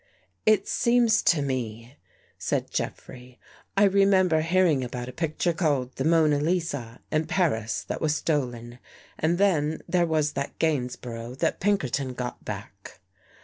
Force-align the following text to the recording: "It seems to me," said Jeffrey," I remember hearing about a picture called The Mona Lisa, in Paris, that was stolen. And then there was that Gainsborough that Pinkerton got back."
"It 0.57 0.67
seems 0.67 1.21
to 1.25 1.43
me," 1.43 1.95
said 2.39 2.71
Jeffrey," 2.71 3.37
I 3.77 3.83
remember 3.83 4.41
hearing 4.41 4.83
about 4.83 5.07
a 5.07 5.11
picture 5.13 5.53
called 5.53 5.95
The 5.95 6.03
Mona 6.03 6.39
Lisa, 6.39 7.01
in 7.11 7.27
Paris, 7.27 7.83
that 7.83 8.01
was 8.01 8.15
stolen. 8.15 8.79
And 9.19 9.37
then 9.37 9.81
there 9.87 10.07
was 10.07 10.31
that 10.31 10.57
Gainsborough 10.57 11.35
that 11.35 11.59
Pinkerton 11.59 12.15
got 12.15 12.43
back." 12.43 12.99